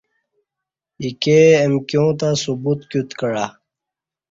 [1.03, 3.45] ایکے امکیوں تہ ثبوت کیوت کعہ